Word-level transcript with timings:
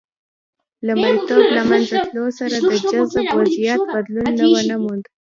د 0.85 0.87
مریتوب 1.01 1.43
له 1.57 1.61
منځه 1.69 1.95
تلو 2.07 2.25
سره 2.39 2.55
د 2.67 2.71
جنوب 2.83 3.09
وضعیت 3.39 3.81
بدلون 3.93 4.27
ونه 4.51 4.75
موند. 4.83 5.05